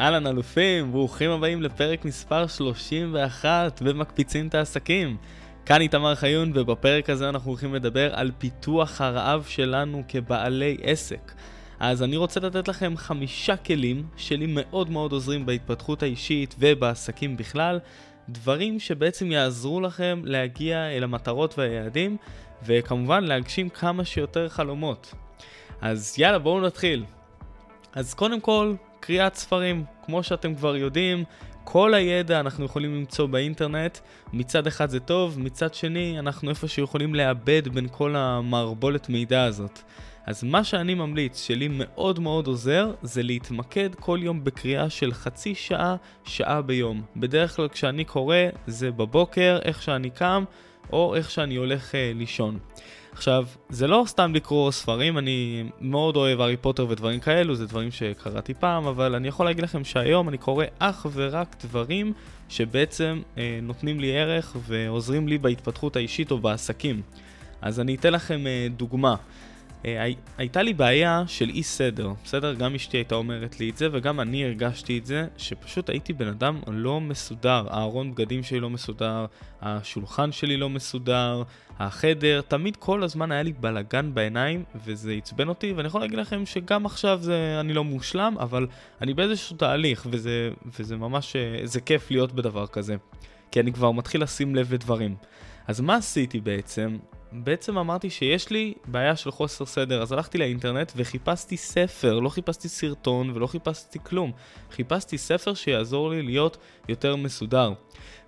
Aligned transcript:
אהלן 0.00 0.26
אלופים, 0.26 0.92
ברוכים 0.92 1.30
הבאים 1.30 1.62
לפרק 1.62 2.04
מספר 2.04 2.46
31 2.46 3.82
במקפיצים 3.82 4.48
את 4.48 4.54
העסקים. 4.54 5.16
כאן 5.66 5.80
איתמר 5.80 6.14
חיון 6.14 6.52
ובפרק 6.54 7.10
הזה 7.10 7.28
אנחנו 7.28 7.50
הולכים 7.50 7.74
לדבר 7.74 8.14
על 8.14 8.30
פיתוח 8.38 9.00
הרעב 9.00 9.44
שלנו 9.48 10.02
כבעלי 10.08 10.76
עסק. 10.82 11.32
אז 11.80 12.02
אני 12.02 12.16
רוצה 12.16 12.40
לתת 12.40 12.68
לכם 12.68 12.96
חמישה 12.96 13.56
כלים 13.56 14.06
שלי 14.16 14.46
מאוד 14.48 14.90
מאוד 14.90 15.12
עוזרים 15.12 15.46
בהתפתחות 15.46 16.02
האישית 16.02 16.54
ובעסקים 16.58 17.36
בכלל, 17.36 17.78
דברים 18.28 18.80
שבעצם 18.80 19.32
יעזרו 19.32 19.80
לכם 19.80 20.22
להגיע 20.24 20.90
אל 20.90 21.04
המטרות 21.04 21.58
והיעדים 21.58 22.16
וכמובן 22.66 23.24
להגשים 23.24 23.68
כמה 23.68 24.04
שיותר 24.04 24.48
חלומות. 24.48 25.14
אז 25.80 26.14
יאללה 26.18 26.38
בואו 26.38 26.60
נתחיל. 26.60 27.04
אז 27.94 28.14
קודם 28.14 28.40
כל, 28.40 28.74
קריאת 29.06 29.34
ספרים. 29.34 29.84
כמו 30.04 30.22
שאתם 30.22 30.54
כבר 30.54 30.76
יודעים, 30.76 31.24
כל 31.64 31.94
הידע 31.94 32.40
אנחנו 32.40 32.64
יכולים 32.64 32.94
למצוא 32.94 33.26
באינטרנט. 33.26 33.98
מצד 34.32 34.66
אחד 34.66 34.90
זה 34.90 35.00
טוב, 35.00 35.40
מצד 35.40 35.74
שני 35.74 36.18
אנחנו 36.18 36.50
איפשהו 36.50 36.84
יכולים 36.84 37.14
לאבד 37.14 37.68
בין 37.68 37.88
כל 37.90 38.16
המערבולת 38.16 39.08
מידע 39.08 39.44
הזאת. 39.44 39.78
אז 40.26 40.44
מה 40.44 40.64
שאני 40.64 40.94
ממליץ, 40.94 41.46
שלי 41.46 41.68
מאוד 41.70 42.20
מאוד 42.20 42.46
עוזר, 42.46 42.92
זה 43.02 43.22
להתמקד 43.22 43.94
כל 43.94 44.18
יום 44.22 44.44
בקריאה 44.44 44.90
של 44.90 45.12
חצי 45.12 45.54
שעה, 45.54 45.96
שעה 46.24 46.62
ביום. 46.62 47.02
בדרך 47.16 47.56
כלל 47.56 47.68
כשאני 47.68 48.04
קורא, 48.04 48.36
זה 48.66 48.90
בבוקר, 48.90 49.58
איך 49.64 49.82
שאני 49.82 50.10
קם, 50.10 50.44
או 50.92 51.14
איך 51.14 51.30
שאני 51.30 51.56
הולך 51.56 51.92
uh, 51.92 51.94
לישון. 52.14 52.58
עכשיו, 53.16 53.46
זה 53.68 53.86
לא 53.86 54.04
סתם 54.06 54.34
לקרוא 54.34 54.70
ספרים, 54.70 55.18
אני 55.18 55.64
מאוד 55.80 56.16
אוהב 56.16 56.40
הארי 56.40 56.56
פוטר 56.56 56.86
ודברים 56.88 57.20
כאלו, 57.20 57.54
זה 57.54 57.66
דברים 57.66 57.90
שקראתי 57.90 58.54
פעם, 58.54 58.86
אבל 58.86 59.14
אני 59.14 59.28
יכול 59.28 59.46
להגיד 59.46 59.64
לכם 59.64 59.84
שהיום 59.84 60.28
אני 60.28 60.38
קורא 60.38 60.64
אך 60.78 61.06
ורק 61.12 61.56
דברים 61.64 62.12
שבעצם 62.48 63.22
אה, 63.38 63.58
נותנים 63.62 64.00
לי 64.00 64.18
ערך 64.18 64.56
ועוזרים 64.66 65.28
לי 65.28 65.38
בהתפתחות 65.38 65.96
האישית 65.96 66.30
או 66.30 66.38
בעסקים. 66.38 67.02
אז 67.62 67.80
אני 67.80 67.94
אתן 67.94 68.12
לכם 68.12 68.46
אה, 68.46 68.66
דוגמה. 68.76 69.14
אה, 69.86 70.12
הייתה 70.38 70.62
לי 70.62 70.74
בעיה 70.74 71.22
של 71.26 71.48
אי 71.48 71.62
סדר, 71.62 72.12
בסדר? 72.24 72.54
גם 72.54 72.74
אשתי 72.74 72.96
הייתה 72.96 73.14
אומרת 73.14 73.60
לי 73.60 73.70
את 73.70 73.76
זה, 73.76 73.88
וגם 73.92 74.20
אני 74.20 74.44
הרגשתי 74.44 74.98
את 74.98 75.06
זה, 75.06 75.26
שפשוט 75.36 75.90
הייתי 75.90 76.12
בן 76.12 76.28
אדם 76.28 76.60
לא 76.66 77.00
מסודר. 77.00 77.64
הארון 77.70 78.14
בגדים 78.14 78.42
שלי 78.42 78.60
לא 78.60 78.70
מסודר, 78.70 79.26
השולחן 79.62 80.32
שלי 80.32 80.56
לא 80.56 80.70
מסודר, 80.70 81.42
החדר, 81.78 82.40
תמיד 82.48 82.76
כל 82.76 83.02
הזמן 83.02 83.32
היה 83.32 83.42
לי 83.42 83.52
בלאגן 83.52 84.14
בעיניים, 84.14 84.64
וזה 84.84 85.12
עצבן 85.12 85.48
אותי, 85.48 85.72
ואני 85.72 85.86
יכול 85.86 86.00
להגיד 86.00 86.18
לכם 86.18 86.46
שגם 86.46 86.86
עכשיו 86.86 87.18
זה, 87.22 87.56
אני 87.60 87.72
לא 87.72 87.84
מושלם, 87.84 88.34
אבל 88.40 88.66
אני 89.02 89.14
באיזשהו 89.14 89.56
תהליך, 89.56 90.06
וזה, 90.10 90.50
וזה 90.78 90.96
ממש, 90.96 91.36
אה, 91.36 91.66
זה 91.66 91.80
כיף 91.80 92.10
להיות 92.10 92.32
בדבר 92.32 92.66
כזה. 92.66 92.96
כי 93.50 93.60
אני 93.60 93.72
כבר 93.72 93.90
מתחיל 93.90 94.22
לשים 94.22 94.54
לב 94.54 94.74
לדברים. 94.74 95.14
אז 95.66 95.80
מה 95.80 95.94
עשיתי 95.94 96.40
בעצם? 96.40 96.96
בעצם 97.32 97.78
אמרתי 97.78 98.10
שיש 98.10 98.50
לי 98.50 98.74
בעיה 98.86 99.16
של 99.16 99.30
חוסר 99.30 99.66
סדר, 99.66 100.02
אז 100.02 100.12
הלכתי 100.12 100.38
לאינטרנט 100.38 100.92
וחיפשתי 100.96 101.56
ספר, 101.56 102.18
לא 102.18 102.28
חיפשתי 102.28 102.68
סרטון 102.68 103.30
ולא 103.34 103.46
חיפשתי 103.46 103.98
כלום. 104.02 104.32
חיפשתי 104.70 105.18
ספר 105.18 105.54
שיעזור 105.54 106.10
לי 106.10 106.22
להיות 106.22 106.56
יותר 106.88 107.16
מסודר. 107.16 107.72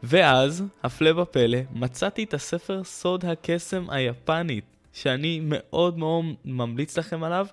ואז, 0.02 0.64
הפלא 0.82 1.20
ופלא, 1.20 1.58
מצאתי 1.72 2.24
את 2.24 2.34
הספר 2.34 2.84
סוד 2.84 3.24
הקסם 3.24 3.90
היפנית, 3.90 4.64
שאני 4.92 5.40
מאוד 5.42 5.98
מאוד 5.98 6.24
ממליץ 6.44 6.98
לכם 6.98 7.24
עליו. 7.24 7.46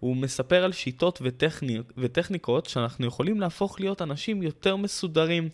הוא 0.00 0.16
מספר 0.16 0.64
על 0.64 0.72
שיטות 0.72 1.18
וטכניק, 1.22 1.92
וטכניקות 1.96 2.66
שאנחנו 2.66 3.06
יכולים 3.06 3.40
להפוך 3.40 3.80
להיות 3.80 4.02
אנשים 4.02 4.42
יותר 4.42 4.76
מסודרים. 4.76 5.48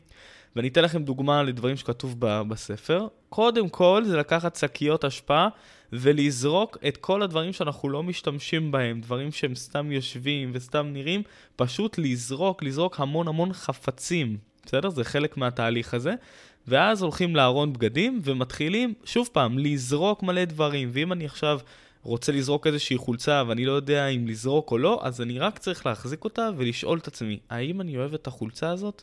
ואני 0.56 0.68
אתן 0.68 0.84
לכם 0.84 1.02
דוגמה 1.02 1.42
לדברים 1.42 1.76
שכתוב 1.76 2.14
בספר. 2.20 3.06
קודם 3.28 3.68
כל 3.68 4.02
זה 4.06 4.16
לקחת 4.16 4.56
שקיות 4.56 5.04
אשפה 5.04 5.46
ולזרוק 5.92 6.78
את 6.88 6.96
כל 6.96 7.22
הדברים 7.22 7.52
שאנחנו 7.52 7.88
לא 7.88 8.02
משתמשים 8.02 8.70
בהם, 8.70 9.00
דברים 9.00 9.32
שהם 9.32 9.54
סתם 9.54 9.92
יושבים 9.92 10.50
וסתם 10.54 10.86
נראים, 10.92 11.22
פשוט 11.56 11.98
לזרוק, 11.98 12.62
לזרוק 12.62 13.00
המון 13.00 13.28
המון 13.28 13.52
חפצים, 13.52 14.36
בסדר? 14.66 14.90
זה 14.90 15.04
חלק 15.04 15.36
מהתהליך 15.36 15.94
הזה. 15.94 16.14
ואז 16.68 17.02
הולכים 17.02 17.36
לארון 17.36 17.72
בגדים 17.72 18.20
ומתחילים, 18.24 18.94
שוב 19.04 19.28
פעם, 19.32 19.58
לזרוק 19.58 20.22
מלא 20.22 20.44
דברים. 20.44 20.90
ואם 20.92 21.12
אני 21.12 21.24
עכשיו 21.24 21.60
רוצה 22.02 22.32
לזרוק 22.32 22.66
איזושהי 22.66 22.96
חולצה 22.96 23.42
ואני 23.48 23.64
לא 23.64 23.72
יודע 23.72 24.06
אם 24.06 24.26
לזרוק 24.28 24.70
או 24.70 24.78
לא, 24.78 25.00
אז 25.02 25.20
אני 25.20 25.38
רק 25.38 25.58
צריך 25.58 25.86
להחזיק 25.86 26.24
אותה 26.24 26.50
ולשאול 26.56 26.98
את 26.98 27.06
עצמי, 27.06 27.38
האם 27.50 27.80
אני 27.80 27.96
אוהב 27.96 28.14
את 28.14 28.26
החולצה 28.26 28.70
הזאת? 28.70 29.02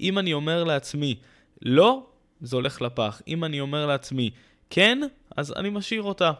אם 0.00 0.18
אני 0.18 0.32
אומר 0.32 0.64
לעצמי, 0.64 1.14
לא, 1.62 2.06
זה 2.40 2.56
הולך 2.56 2.82
לפח. 2.82 3.22
אם 3.28 3.44
אני 3.44 3.60
אומר 3.60 3.86
לעצמי, 3.86 4.30
כן, 4.70 5.00
אז 5.36 5.52
אני 5.56 5.70
משאיר 5.70 6.02
אותה. 6.02 6.32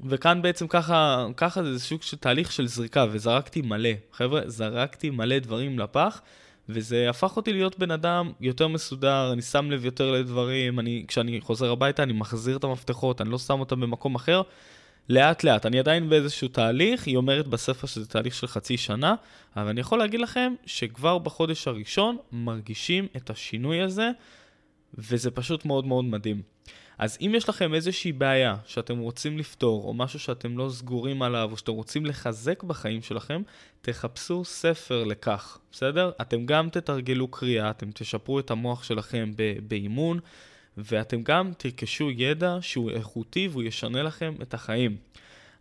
וכאן 0.00 0.42
בעצם 0.42 0.66
ככה, 0.68 1.26
ככה 1.36 1.64
זה 1.64 1.78
סוג 1.78 2.02
של 2.02 2.16
תהליך 2.16 2.52
של 2.52 2.66
זריקה, 2.66 3.06
וזרקתי 3.10 3.62
מלא. 3.62 3.90
חבר'ה, 4.12 4.40
זרקתי 4.46 5.10
מלא 5.10 5.38
דברים 5.38 5.78
לפח, 5.78 6.20
וזה 6.68 7.10
הפך 7.10 7.36
אותי 7.36 7.52
להיות 7.52 7.78
בן 7.78 7.90
אדם 7.90 8.32
יותר 8.40 8.68
מסודר, 8.68 9.32
אני 9.32 9.42
שם 9.42 9.70
לב 9.70 9.84
יותר 9.84 10.12
לדברים, 10.12 10.80
אני, 10.80 11.04
כשאני 11.08 11.40
חוזר 11.40 11.72
הביתה 11.72 12.02
אני 12.02 12.12
מחזיר 12.12 12.56
את 12.56 12.64
המפתחות, 12.64 13.20
אני 13.20 13.30
לא 13.30 13.38
שם 13.38 13.60
אותם 13.60 13.80
במקום 13.80 14.14
אחר. 14.14 14.42
לאט 15.08 15.44
לאט, 15.44 15.66
אני 15.66 15.78
עדיין 15.78 16.08
באיזשהו 16.08 16.48
תהליך, 16.48 17.06
היא 17.06 17.16
אומרת 17.16 17.48
בספר 17.48 17.86
שזה 17.86 18.06
תהליך 18.06 18.34
של 18.34 18.46
חצי 18.46 18.76
שנה, 18.76 19.14
אבל 19.56 19.68
אני 19.68 19.80
יכול 19.80 19.98
להגיד 19.98 20.20
לכם 20.20 20.54
שכבר 20.66 21.18
בחודש 21.18 21.68
הראשון 21.68 22.16
מרגישים 22.32 23.06
את 23.16 23.30
השינוי 23.30 23.80
הזה, 23.80 24.10
וזה 24.94 25.30
פשוט 25.30 25.64
מאוד 25.64 25.86
מאוד 25.86 26.04
מדהים. 26.04 26.42
אז 26.98 27.18
אם 27.20 27.32
יש 27.36 27.48
לכם 27.48 27.74
איזושהי 27.74 28.12
בעיה 28.12 28.56
שאתם 28.66 28.98
רוצים 28.98 29.38
לפתור, 29.38 29.84
או 29.84 29.94
משהו 29.94 30.18
שאתם 30.18 30.58
לא 30.58 30.68
סגורים 30.70 31.22
עליו, 31.22 31.48
או 31.52 31.56
שאתם 31.56 31.72
רוצים 31.72 32.06
לחזק 32.06 32.62
בחיים 32.62 33.02
שלכם, 33.02 33.42
תחפשו 33.80 34.44
ספר 34.44 35.04
לכך, 35.04 35.58
בסדר? 35.72 36.10
אתם 36.20 36.46
גם 36.46 36.68
תתרגלו 36.70 37.28
קריאה, 37.28 37.70
אתם 37.70 37.90
תשפרו 37.94 38.38
את 38.38 38.50
המוח 38.50 38.82
שלכם 38.82 39.32
באימון. 39.68 40.20
ואתם 40.76 41.22
גם 41.22 41.52
תרכשו 41.58 42.10
ידע 42.10 42.58
שהוא 42.60 42.90
איכותי 42.90 43.48
והוא 43.48 43.62
ישנה 43.62 44.02
לכם 44.02 44.34
את 44.42 44.54
החיים. 44.54 44.96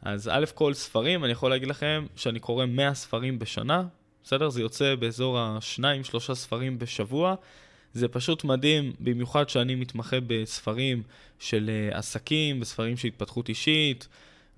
אז 0.01 0.29
א' 0.33 0.45
כל 0.53 0.73
ספרים, 0.73 1.23
אני 1.23 1.31
יכול 1.31 1.49
להגיד 1.49 1.67
לכם 1.67 2.05
שאני 2.15 2.39
קורא 2.39 2.65
100 2.65 2.93
ספרים 2.93 3.39
בשנה, 3.39 3.83
בסדר? 4.23 4.49
זה 4.49 4.61
יוצא 4.61 4.95
באזור 4.95 5.39
השניים, 5.39 6.03
שלושה 6.03 6.35
ספרים 6.35 6.79
בשבוע. 6.79 7.35
זה 7.93 8.07
פשוט 8.07 8.43
מדהים, 8.43 8.93
במיוחד 8.99 9.49
שאני 9.49 9.75
מתמחה 9.75 10.17
בספרים 10.27 11.03
של 11.39 11.69
uh, 11.91 11.97
עסקים, 11.97 12.59
בספרים 12.59 12.97
של 12.97 13.07
התפתחות 13.07 13.49
אישית, 13.49 14.07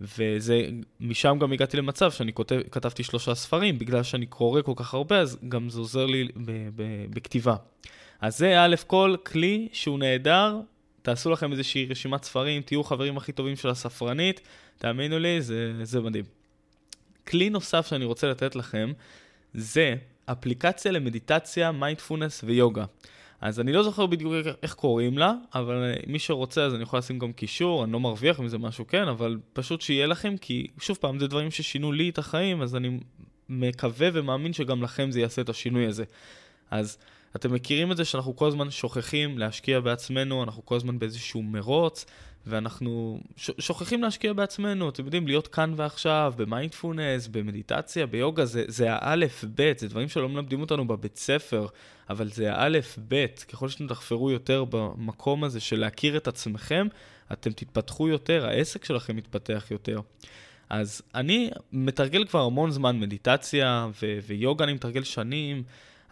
ומשם 0.01 1.37
גם 1.39 1.53
הגעתי 1.53 1.77
למצב 1.77 2.11
שאני 2.11 2.33
כותב, 2.33 2.59
כתבתי 2.71 3.03
שלושה 3.03 3.35
ספרים, 3.35 3.79
בגלל 3.79 4.03
שאני 4.03 4.25
קורא 4.25 4.61
כל 4.61 4.73
כך 4.75 4.93
הרבה, 4.93 5.19
אז 5.19 5.37
גם 5.49 5.69
זה 5.69 5.79
עוזר 5.79 6.05
לי 6.05 6.27
בכתיבה. 7.09 7.55
אז 8.21 8.37
זה 8.37 8.61
א' 8.63 8.75
כל 8.87 9.15
כלי 9.25 9.67
שהוא 9.73 9.99
נהדר, 9.99 10.59
תעשו 11.01 11.29
לכם 11.29 11.51
איזושהי 11.51 11.85
רשימת 11.85 12.23
ספרים, 12.23 12.61
תהיו 12.61 12.83
חברים 12.83 13.17
הכי 13.17 13.31
טובים 13.31 13.55
של 13.55 13.69
הספרנית, 13.69 14.41
תאמינו 14.77 15.19
לי, 15.19 15.41
זה, 15.41 15.73
זה 15.83 16.01
מדהים. 16.01 16.25
כלי 17.27 17.49
נוסף 17.49 17.87
שאני 17.87 18.05
רוצה 18.05 18.27
לתת 18.27 18.55
לכם, 18.55 18.93
זה 19.53 19.95
אפליקציה 20.25 20.91
למדיטציה, 20.91 21.71
מיינדפולנס 21.71 22.43
ויוגה. 22.43 22.85
אז 23.41 23.59
אני 23.59 23.73
לא 23.73 23.83
זוכר 23.83 24.05
בדיוק 24.05 24.33
איך 24.63 24.73
קוראים 24.73 25.17
לה, 25.17 25.33
אבל 25.55 25.93
מי 26.07 26.19
שרוצה 26.19 26.63
אז 26.63 26.73
אני 26.73 26.83
יכול 26.83 26.99
לשים 26.99 27.19
גם 27.19 27.33
קישור, 27.33 27.83
אני 27.83 27.91
לא 27.91 27.99
מרוויח 27.99 28.39
מזה 28.39 28.57
משהו 28.57 28.87
כן, 28.87 29.07
אבל 29.07 29.37
פשוט 29.53 29.81
שיהיה 29.81 30.07
לכם, 30.07 30.37
כי 30.37 30.67
שוב 30.79 30.97
פעם, 31.01 31.19
זה 31.19 31.27
דברים 31.27 31.51
ששינו 31.51 31.91
לי 31.91 32.09
את 32.09 32.17
החיים, 32.17 32.61
אז 32.61 32.75
אני 32.75 32.99
מקווה 33.49 34.09
ומאמין 34.13 34.53
שגם 34.53 34.83
לכם 34.83 35.11
זה 35.11 35.19
יעשה 35.19 35.41
את 35.41 35.49
השינוי 35.49 35.85
הזה. 35.85 36.03
אז 36.71 36.97
אתם 37.37 37.53
מכירים 37.53 37.91
את 37.91 37.97
זה 37.97 38.05
שאנחנו 38.05 38.35
כל 38.35 38.47
הזמן 38.47 38.71
שוכחים 38.71 39.37
להשקיע 39.37 39.79
בעצמנו, 39.79 40.43
אנחנו 40.43 40.65
כל 40.65 40.75
הזמן 40.75 40.99
באיזשהו 40.99 41.43
מרוץ, 41.43 42.05
ואנחנו 42.47 43.19
שוכחים 43.37 44.01
להשקיע 44.01 44.33
בעצמנו, 44.33 44.89
אתם 44.89 45.05
יודעים, 45.05 45.27
להיות 45.27 45.47
כאן 45.47 45.73
ועכשיו, 45.75 46.33
במיינדפולנס, 46.37 47.27
במדיטציה, 47.27 48.05
ביוגה, 48.05 48.45
זה, 48.45 48.63
זה 48.67 48.93
האלף-בית, 48.93 49.79
זה 49.79 49.87
דברים 49.87 50.09
שלא 50.09 50.29
מלמדים 50.29 50.61
אותנו 50.61 50.87
בבית 50.87 51.17
ספר, 51.17 51.67
אבל 52.09 52.29
זה 52.29 52.53
האלף-בית. 52.53 53.45
ככל 53.49 53.69
שאתם 53.69 53.87
תחפרו 53.87 54.31
יותר 54.31 54.65
במקום 54.69 55.43
הזה 55.43 55.59
של 55.59 55.79
להכיר 55.79 56.17
את 56.17 56.27
עצמכם, 56.27 56.87
אתם 57.31 57.51
תתפתחו 57.51 58.07
יותר, 58.07 58.45
העסק 58.45 58.85
שלכם 58.85 59.17
יתפתח 59.17 59.65
יותר. 59.71 59.99
אז 60.69 61.01
אני 61.15 61.49
מתרגל 61.71 62.25
כבר 62.25 62.41
המון 62.41 62.71
זמן 62.71 62.99
מדיטציה 62.99 63.87
ו- 64.03 64.17
ויוגה, 64.27 64.63
אני 64.63 64.73
מתרגל 64.73 65.03
שנים. 65.03 65.63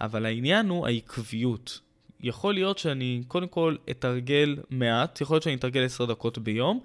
אבל 0.01 0.25
העניין 0.25 0.69
הוא 0.69 0.87
העקביות. 0.87 1.79
יכול 2.19 2.53
להיות 2.53 2.77
שאני 2.77 3.23
קודם 3.27 3.47
כל 3.47 3.75
אתרגל 3.91 4.57
מעט, 4.69 5.21
יכול 5.21 5.35
להיות 5.35 5.43
שאני 5.43 5.55
אתרגל 5.55 5.85
10 5.85 6.05
דקות 6.05 6.37
ביום. 6.37 6.79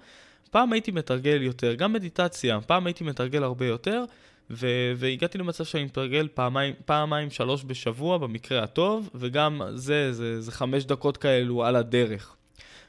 פעם 0.51 0.73
הייתי 0.73 0.91
מתרגל 0.91 1.41
יותר, 1.41 1.73
גם 1.73 1.93
מדיטציה, 1.93 2.61
פעם 2.61 2.85
הייתי 2.85 3.03
מתרגל 3.03 3.43
הרבה 3.43 3.65
יותר, 3.65 4.03
ו- 4.49 4.91
והגעתי 4.97 5.37
למצב 5.37 5.63
שאני 5.63 5.83
מתרגל 5.83 6.27
פעמיים, 6.33 6.73
פעמיים, 6.85 7.31
שלוש 7.31 7.63
בשבוע 7.67 8.17
במקרה 8.17 8.63
הטוב, 8.63 9.09
וגם 9.15 9.61
זה, 9.75 10.13
זה, 10.13 10.41
זה 10.41 10.51
חמש 10.51 10.85
דקות 10.85 11.17
כאלו 11.17 11.65
על 11.65 11.75
הדרך. 11.75 12.35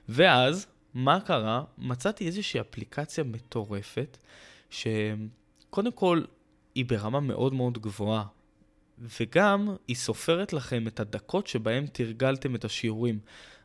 ואז, 0.09 0.67
מה 0.95 1.21
קרה? 1.21 1.63
מצאתי 1.79 2.27
איזושהי 2.27 2.61
אפליקציה 2.61 3.25
מטורפת, 3.25 4.19
שקודם 4.71 5.93
כל 5.95 6.23
היא 6.75 6.85
ברמה 6.85 7.21
מאוד 7.21 7.55
מאוד 7.55 7.79
גבוהה, 7.79 8.25
וגם 9.21 9.77
היא 9.89 9.97
סופרת 9.97 10.53
לכם 10.53 10.87
את 10.87 11.01
הדקות 11.01 11.47
שבהם 11.47 11.87
תרגלתם 11.87 12.55
את 12.55 12.65
השיעורים. 12.65 13.19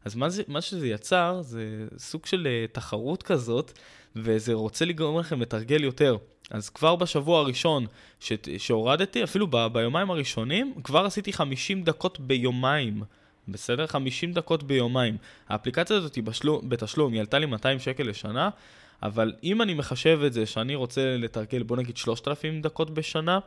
אז 0.05 0.15
מה, 0.15 0.29
זה, 0.29 0.43
מה 0.47 0.61
שזה 0.61 0.87
יצר 0.87 1.41
זה 1.41 1.87
סוג 1.97 2.25
של 2.25 2.47
uh, 2.47 2.73
תחרות 2.73 3.23
כזאת, 3.23 3.79
וזה 4.15 4.53
רוצה 4.53 4.85
לגרום 4.85 5.19
לכם 5.19 5.41
לתרגל 5.41 5.83
יותר. 5.83 6.17
אז 6.51 6.69
כבר 6.69 6.95
בשבוע 6.95 7.39
הראשון 7.39 7.85
ש, 8.19 8.33
שהורדתי, 8.57 9.23
אפילו 9.23 9.47
ב, 9.49 9.67
ביומיים 9.67 10.11
הראשונים, 10.11 10.73
כבר 10.83 11.05
עשיתי 11.05 11.33
50 11.33 11.83
דקות 11.83 12.19
ביומיים. 12.19 13.03
בסדר? 13.47 13.87
50 13.87 14.33
דקות 14.33 14.63
ביומיים. 14.63 15.17
האפליקציה 15.49 15.97
הזאת 15.97 16.15
היא 16.15 16.23
בשלו, 16.23 16.61
בתשלום, 16.63 17.13
היא 17.13 17.19
עלתה 17.19 17.39
לי 17.39 17.45
200 17.45 17.79
שקל 17.79 18.03
לשנה, 18.03 18.49
אבל 19.03 19.33
אם 19.43 19.61
אני 19.61 19.73
מחשב 19.73 20.19
את 20.25 20.33
זה 20.33 20.45
שאני 20.45 20.75
רוצה 20.75 21.17
לתרגל, 21.17 21.63
בוא 21.63 21.77
נגיד 21.77 21.97
3,000 21.97 22.61
דקות 22.61 22.89
בשנה, 22.89 23.39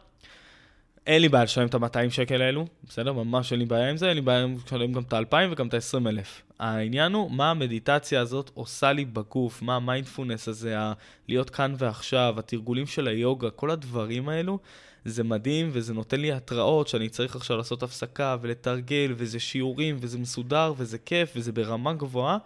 אין 1.06 1.23
לי 1.23 1.29
בעיה 1.29 1.44
לשלם 1.44 1.67
את 1.67 1.75
ה-200 1.75 2.11
שקל 2.11 2.43
האלו, 2.43 2.67
בסדר? 2.85 3.12
ממש 3.12 3.52
אין 3.52 3.61
לי 3.61 3.67
בעיה 3.67 3.91
עם 3.91 3.97
זה, 3.97 4.08
אין 4.08 4.14
לי 4.17 4.20
בעיה 4.20 4.47
לשלם 4.67 4.93
גם 4.93 5.02
את 5.02 5.12
ה-2,000 5.12 5.37
וגם 5.52 5.69
את 5.69 5.75
ה-20,000. 5.75 6.26
העניין 6.58 7.12
הוא 7.12 7.31
מה 7.31 7.50
המדיטציה 7.50 8.20
הזאת 8.20 8.50
עושה 8.55 8.93
לי 8.93 9.05
בגוף, 9.05 9.62
מה 9.62 9.76
המיינדפולנס 9.76 10.49
הזה, 10.49 10.79
ה- 10.79 10.93
להיות 11.29 11.50
כאן 11.50 11.75
ועכשיו, 11.79 12.35
התרגולים 12.38 12.87
של 12.87 13.08
היוגה, 13.08 13.50
כל 13.50 13.70
הדברים 13.70 14.29
האלו, 14.29 14.58
זה 15.05 15.25
מדהים 15.25 15.70
וזה 15.73 15.94
נותן 15.94 16.20
לי 16.20 16.32
התראות 16.32 16.88
שאני 16.88 17.08
צריך 17.08 17.37
עכשיו 17.37 17.56
לעשות 17.56 17.82
הפסקה 17.82 18.37
ולתרגל, 18.41 19.14
וזה 19.17 19.41
שיעורים, 19.41 19.97
וזה 20.00 20.19
מסודר, 20.19 20.73
וזה 20.76 20.99
כיף, 20.99 21.32
וזה 21.37 21.52
ברמה 21.52 21.93
גבוהה. 21.93 22.38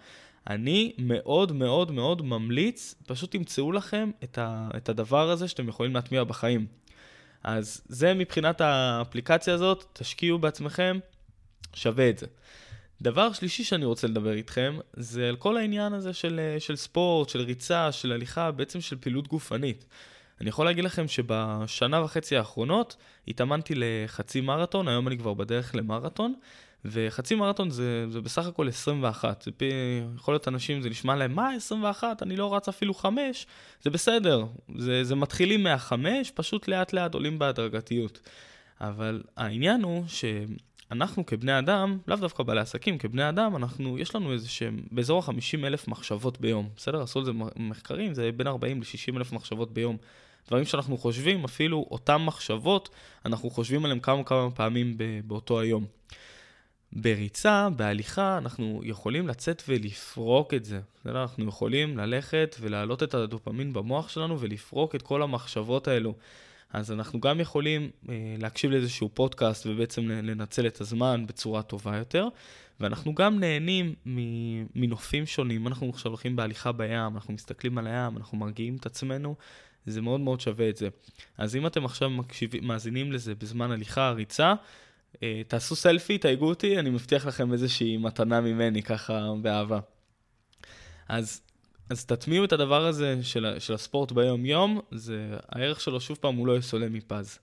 אני 0.51 0.93
מאוד 0.99 1.53
מאוד 1.53 1.91
מאוד 1.91 2.23
ממליץ, 2.23 2.95
פשוט 3.07 3.31
תמצאו 3.31 3.73
לכם 3.73 4.11
את, 4.25 4.39
ה- 4.39 4.69
את 4.77 4.89
הדבר 4.89 5.31
הזה 5.31 5.49
שאתם 5.49 5.69
יכולים 5.69 5.95
להטמיע 5.95 6.25
בחיים. 6.25 6.67
אז 7.45 7.83
זה 7.89 8.15
מבחינת 8.15 8.61
האפליקציה 8.61 9.55
הזאת, 9.55 9.85
תשקיעו 9.93 10.39
בעצמכם, 10.39 10.99
שווה 11.75 12.11
את 12.11 12.19
זה. 12.19 12.27
דבר 13.03 13.33
שלישי 13.33 13.65
שאני 13.65 13.85
רוצה 13.85 14.07
לדבר 14.07 14.33
איתכם, 14.33 14.79
זה 14.93 15.29
על 15.29 15.37
כל 15.37 15.57
העניין 15.57 15.93
הזה 15.93 16.13
של, 16.13 16.41
של 16.59 16.77
ספורט, 16.77 17.29
של 17.29 17.41
ריצה, 17.41 17.93
של 17.93 18.13
הליכה, 18.13 18.51
בעצם 18.51 18.81
של 18.81 18.97
פעילות 19.01 19.29
גופנית. 19.29 19.85
אני 20.41 20.49
יכול 20.49 20.67
להגיד 20.67 20.85
לכם 20.85 21.09
שבשנה 21.09 22.03
וחצי 22.03 22.37
האחרונות 22.37 22.97
התאמנתי 23.29 23.75
לחצי 23.77 24.41
מרתון, 24.41 24.89
היום 24.89 25.09
אני 25.09 25.19
כבר 25.19 25.35
בדרך 25.35 25.75
למרתון, 25.75 26.35
וחצי 26.85 27.35
מרתון 27.35 27.71
זה, 27.71 28.07
זה 28.11 28.21
בסך 28.21 28.47
הכל 28.47 28.69
21. 28.69 29.43
זה 29.43 29.51
פי, 29.51 29.71
יכול 30.17 30.35
להיות 30.35 30.49
אנשים, 30.49 30.83
זה 30.83 30.91
נשמע 30.91 31.17
להם, 31.17 31.35
מה 31.35 31.55
21? 31.55 32.23
אני 32.23 32.37
לא 32.37 32.55
רץ 32.55 32.69
אפילו 32.69 32.95
5. 32.95 33.47
זה 33.83 33.91
בסדר, 33.91 34.45
זה, 34.79 35.05
זה 35.05 35.15
מתחילים 35.15 35.63
מהחמש, 35.63 36.31
פשוט 36.31 36.69
לאט 36.69 36.93
לאט 36.93 37.15
עולים 37.15 37.39
בהדרגתיות. 37.39 38.21
אבל 38.81 39.23
העניין 39.37 39.83
הוא 39.83 40.05
שאנחנו 40.07 41.27
כבני 41.27 41.59
אדם, 41.59 41.99
לאו 42.09 42.17
דווקא 42.17 42.43
בעלי 42.43 42.61
עסקים, 42.61 42.99
כבני 42.99 43.29
אדם, 43.29 43.57
אנחנו, 43.57 43.99
יש 43.99 44.15
לנו 44.15 44.33
איזה 44.33 44.49
שהם, 44.49 44.81
באזור 44.91 45.19
ה-50 45.19 45.67
אלף 45.67 45.89
מחשבות 45.89 46.41
ביום. 46.41 46.69
בסדר? 46.77 47.03
עשו 47.03 47.19
על 47.19 47.25
זה 47.25 47.33
מחקרים, 47.57 48.15
זה 48.15 48.31
בין 48.37 48.47
40 48.47 48.81
ל-60 48.81 49.17
אלף 49.17 49.33
מחשבות 49.33 49.75
ביום. 49.75 49.97
דברים 50.49 50.65
שאנחנו 50.65 50.99
חושבים, 50.99 51.45
אפילו 51.45 51.87
אותם 51.91 52.23
מחשבות, 52.27 52.89
אנחנו 53.27 53.51
חושבים 53.51 53.85
עליהם 53.85 54.01
כמה 54.01 54.25
כמה 54.25 54.51
פעמים 54.51 54.97
באותו 55.25 55.61
היום. 55.61 55.87
בריצה, 56.93 57.69
בהליכה, 57.77 58.39
אנחנו 58.39 58.81
יכולים 58.85 59.29
לצאת 59.29 59.63
ולפרוק 59.69 60.55
את 60.55 60.65
זה. 60.65 60.81
בסדר? 61.01 61.23
אנחנו 61.23 61.49
יכולים 61.49 61.99
ללכת 61.99 62.57
ולהעלות 62.61 63.03
את 63.03 63.15
הדופמין 63.15 63.73
במוח 63.73 64.09
שלנו 64.09 64.41
ולפרוק 64.41 64.95
את 64.95 65.03
כל 65.03 65.23
המחשבות 65.23 65.89
האלו. 65.89 66.15
אז 66.73 66.93
אנחנו 66.93 67.21
גם 67.21 67.41
יכולים 67.41 67.91
אה, 68.09 68.15
להקשיב 68.39 68.71
לאיזשהו 68.71 69.09
פודקאסט 69.15 69.67
ובעצם 69.67 70.09
לנצל 70.09 70.67
את 70.67 70.81
הזמן 70.81 71.27
בצורה 71.27 71.63
טובה 71.63 71.97
יותר, 71.97 72.29
ואנחנו 72.81 73.15
גם 73.15 73.41
נהנים 73.41 73.95
מנופים 74.75 75.27
שונים. 75.27 75.67
אנחנו 75.67 75.89
עכשיו 75.91 76.13
הולכים 76.13 76.37
בהליכה 76.37 76.73
בים, 76.73 77.15
אנחנו 77.15 77.35
מסתכלים 77.35 77.79
על 77.79 77.87
הים, 77.87 78.17
אנחנו 78.17 78.39
מרגיעים 78.39 78.77
את 78.77 78.87
עצמנו, 78.87 79.35
זה 79.87 80.01
מאוד 80.01 80.21
מאוד 80.21 80.41
שווה 80.41 80.69
את 80.69 80.77
זה. 80.77 80.89
אז 81.39 81.57
אם 81.57 81.67
אתם 81.67 81.85
עכשיו 81.85 82.11
מקשיב, 82.11 82.51
מאזינים 82.63 83.13
לזה 83.13 83.35
בזמן 83.35 83.71
הליכה, 83.71 84.11
ריצה, 84.11 84.55
תעשו 85.49 85.77
סלפי, 85.77 86.19
תייגו 86.19 86.49
אותי, 86.49 86.79
אני 86.79 86.91
מבטיח 86.91 87.27
לכם 87.27 87.53
איזושהי 87.53 87.97
מתנה 87.97 88.41
ממני, 88.41 88.83
ככה 88.83 89.33
באהבה. 89.43 89.81
אז, 91.09 91.41
אז 91.91 92.05
תטמיעו 92.05 92.45
את 92.45 92.53
הדבר 92.53 92.87
הזה 92.87 93.19
של, 93.23 93.57
של 93.59 93.75
הספורט 93.75 94.13
ביום-יום, 94.13 94.81
זה, 94.91 95.29
הערך 95.49 95.81
שלו, 95.81 96.01
שוב 96.01 96.19
פעם, 96.21 96.37
הוא 96.37 96.47
לא 96.47 96.57
יסולא 96.57 96.89
מפז. 96.89 97.39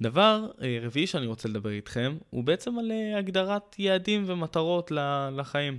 דבר 0.00 0.46
אה, 0.62 0.78
רביעי 0.82 1.06
שאני 1.06 1.26
רוצה 1.26 1.48
לדבר 1.48 1.70
איתכם, 1.70 2.16
הוא 2.30 2.44
בעצם 2.44 2.78
על 2.78 2.92
אה, 2.92 3.18
הגדרת 3.18 3.78
יעדים 3.78 4.24
ומטרות 4.26 4.92
לחיים. 5.36 5.78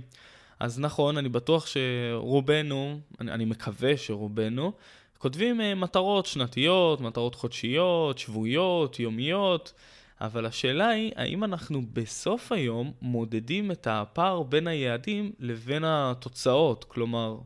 אז 0.60 0.80
נכון, 0.80 1.16
אני 1.16 1.28
בטוח 1.28 1.66
שרובנו, 1.66 3.00
אני, 3.20 3.32
אני 3.32 3.44
מקווה 3.44 3.96
שרובנו, 3.96 4.72
כותבים 5.18 5.60
מטרות 5.76 6.26
שנתיות, 6.26 7.00
מטרות 7.00 7.34
חודשיות, 7.34 8.18
שבועיות, 8.18 9.00
יומיות, 9.00 9.72
אבל 10.20 10.46
השאלה 10.46 10.88
היא, 10.88 11.12
האם 11.16 11.44
אנחנו 11.44 11.82
בסוף 11.92 12.52
היום 12.52 12.92
מודדים 13.02 13.70
את 13.70 13.86
הפער 13.90 14.42
בין 14.42 14.66
היעדים 14.66 15.32
לבין 15.38 15.84
התוצאות? 15.86 16.84
כלומר, 16.84 17.38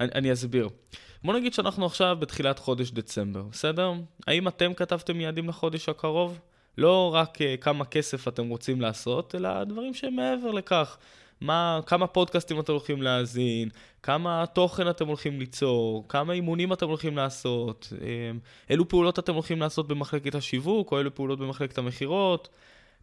אני, 0.00 0.08
אני 0.14 0.32
אסביר. 0.32 0.68
בוא 1.24 1.34
נגיד 1.34 1.54
שאנחנו 1.54 1.86
עכשיו 1.86 2.16
בתחילת 2.20 2.58
חודש 2.58 2.90
דצמבר, 2.90 3.42
בסדר? 3.42 3.92
האם 4.26 4.48
אתם 4.48 4.74
כתבתם 4.74 5.20
יעדים 5.20 5.48
לחודש 5.48 5.88
הקרוב? 5.88 6.38
לא 6.78 7.14
רק 7.14 7.38
uh, 7.38 7.60
כמה 7.60 7.84
כסף 7.84 8.28
אתם 8.28 8.48
רוצים 8.48 8.80
לעשות, 8.80 9.34
אלא 9.34 9.64
דברים 9.64 9.94
שהם 9.94 10.16
מעבר 10.16 10.50
לכך. 10.50 10.98
מה, 11.40 11.80
כמה 11.86 12.06
פודקאסטים 12.06 12.60
אתם 12.60 12.72
הולכים 12.72 13.02
להאזין, 13.02 13.68
כמה 14.02 14.44
תוכן 14.46 14.90
אתם 14.90 15.06
הולכים 15.06 15.40
ליצור, 15.40 16.04
כמה 16.08 16.32
אימונים 16.32 16.72
אתם 16.72 16.88
הולכים 16.88 17.16
לעשות, 17.16 17.92
אמ, 18.00 18.38
אילו 18.70 18.88
פעולות 18.88 19.18
אתם 19.18 19.34
הולכים 19.34 19.60
לעשות 19.60 19.88
במחלקת 19.88 20.34
השיווק, 20.34 20.92
או 20.92 20.98
אילו 20.98 21.14
פעולות 21.14 21.38
במחלקת 21.38 21.78
המכירות, 21.78 22.48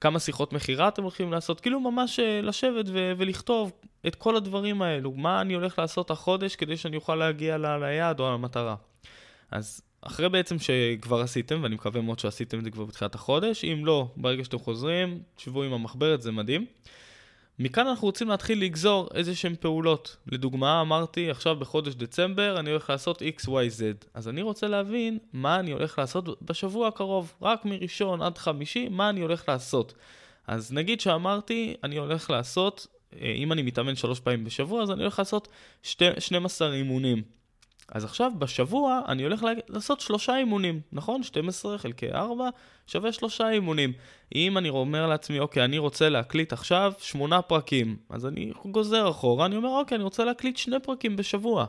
כמה 0.01 0.19
שיחות 0.19 0.53
מכירה 0.53 0.87
אתם 0.87 1.03
הולכים 1.03 1.31
לעשות, 1.31 1.61
כאילו 1.61 1.79
ממש 1.79 2.19
אה, 2.19 2.41
לשבת 2.41 2.85
ו- 2.87 3.13
ולכתוב 3.17 3.71
את 4.07 4.15
כל 4.15 4.35
הדברים 4.35 4.81
האלו, 4.81 5.11
מה 5.11 5.41
אני 5.41 5.53
הולך 5.53 5.79
לעשות 5.79 6.11
החודש 6.11 6.55
כדי 6.55 6.77
שאני 6.77 6.95
אוכל 6.95 7.15
להגיע 7.15 7.57
ל- 7.57 7.77
ליעד 7.83 8.19
או 8.19 8.33
למטרה. 8.33 8.75
אז 9.51 9.81
אחרי 10.01 10.29
בעצם 10.29 10.59
שכבר 10.59 11.21
עשיתם, 11.21 11.59
ואני 11.63 11.75
מקווה 11.75 12.01
מאוד 12.01 12.19
שעשיתם 12.19 12.59
את 12.59 12.63
זה 12.63 12.71
כבר 12.71 12.85
בתחילת 12.85 13.15
החודש, 13.15 13.65
אם 13.65 13.85
לא, 13.85 14.07
ברגע 14.17 14.43
שאתם 14.43 14.59
חוזרים, 14.59 15.21
תשבו 15.35 15.63
עם 15.63 15.73
המחברת, 15.73 16.21
זה 16.21 16.31
מדהים. 16.31 16.65
מכאן 17.63 17.88
אנחנו 17.88 18.08
רוצים 18.08 18.27
להתחיל 18.27 18.63
לגזור 18.63 19.10
איזה 19.13 19.36
שהן 19.36 19.56
פעולות. 19.60 20.18
לדוגמה, 20.27 20.82
אמרתי, 20.82 21.30
עכשיו 21.30 21.56
בחודש 21.56 21.94
דצמבר 21.94 22.60
אני 22.60 22.70
הולך 22.70 22.89
לעשות 22.89 23.22
XYZ. 23.22 24.06
אז 24.13 24.27
אני 24.27 24.41
רוצה 24.41 24.68
להבין 24.68 25.18
מה 25.34 25.60
אני 25.60 25.72
הולך 25.72 26.00
לעשות 26.00 26.41
בשבוע 26.41 26.88
הקרוב, 26.88 27.34
רק 27.41 27.65
מראשון 27.65 28.22
עד 28.22 28.38
חמישי, 28.38 28.89
מה 28.89 29.10
אני 29.10 29.22
הולך 29.22 29.50
לעשות. 29.50 29.94
אז 30.48 30.74
נגיד 30.74 31.01
שאמרתי, 31.01 31.75
אני 31.84 31.98
הולך 31.98 32.30
לעשות, 32.30 32.88
אה, 33.13 33.34
אם 33.36 33.51
אני 33.51 33.62
מתאמן 33.62 33.96
שלוש 33.96 34.20
פעמים 34.20 34.44
בשבוע, 34.44 34.84
אז 34.84 34.91
אני 34.91 35.01
הולך 35.01 35.20
לעשות 35.20 35.48
שתי, 35.84 36.06
12 36.20 36.74
אימונים. 36.74 37.22
אז 37.88 38.03
עכשיו 38.03 38.31
בשבוע 38.38 39.01
אני 39.07 39.23
הולך 39.23 39.45
לעשות 39.69 40.00
שלושה 40.00 40.38
אימונים, 40.38 40.81
נכון? 40.91 41.23
12 41.23 41.77
חלקי 41.77 42.11
4 42.11 42.50
שווה 42.88 43.11
שלושה 43.11 43.50
אימונים. 43.50 43.93
אם 44.35 44.57
אני 44.57 44.69
אומר 44.69 45.07
לעצמי, 45.07 45.39
אוקיי, 45.39 45.65
אני 45.65 45.77
רוצה 45.77 46.09
להקליט 46.09 46.53
עכשיו 46.53 46.93
שמונה 46.97 47.41
פרקים, 47.41 47.97
אז 48.09 48.25
אני 48.25 48.51
גוזר 48.65 49.09
אחורה, 49.09 49.45
אני 49.45 49.55
אומר, 49.55 49.69
אוקיי, 49.69 49.95
אני 49.95 50.03
רוצה 50.03 50.23
להקליט 50.23 50.57
שני 50.57 50.79
פרקים 50.79 51.15
בשבוע. 51.15 51.65